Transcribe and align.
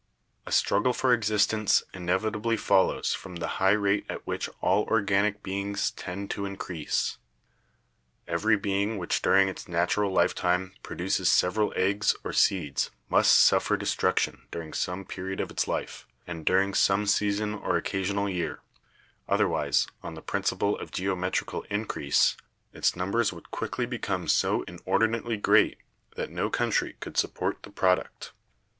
"A 0.47 0.51
struggle 0.51 0.93
for 0.93 1.13
existence 1.13 1.83
inevitably 1.93 2.57
follows 2.57 3.13
from 3.13 3.35
the 3.35 3.45
high 3.61 3.73
rate 3.77 4.03
at 4.09 4.25
which 4.25 4.49
all 4.59 4.85
organic 4.85 5.43
beings 5.43 5.91
tend 5.91 6.31
to 6.31 6.43
increase. 6.47 7.19
Every 8.27 8.57
being 8.57 8.97
which 8.97 9.21
during 9.21 9.47
its 9.47 9.67
natural 9.67 10.11
lifetime 10.11 10.73
produces 10.81 11.29
several 11.29 11.71
eggs 11.75 12.15
or 12.23 12.33
seeds 12.33 12.89
must 13.09 13.31
suffer 13.31 13.77
destruction 13.77 14.47
during 14.49 14.73
some 14.73 15.05
period 15.05 15.39
of 15.39 15.51
its 15.51 15.67
life 15.67 16.07
and 16.25 16.47
during 16.47 16.73
some 16.73 17.05
season 17.05 17.53
or 17.53 17.77
occasional 17.77 18.27
year, 18.27 18.61
otherwise, 19.29 19.85
on 20.01 20.15
the 20.15 20.23
principle 20.23 20.75
of 20.79 20.89
geometrical 20.91 21.61
increase, 21.69 22.35
its 22.73 22.95
numbers 22.95 23.31
would 23.31 23.51
quickly 23.51 23.85
become 23.85 24.27
so 24.27 24.63
inordinately 24.63 25.37
great 25.37 25.77
that 26.15 26.31
no 26.31 26.49
country 26.49 26.95
could 27.01 27.17
support 27.17 27.61
the 27.61 27.69
product. 27.69 28.31